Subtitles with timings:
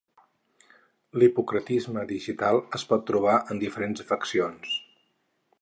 [1.23, 4.77] L'hipocratisme digital es pot trobar en diferents afeccions.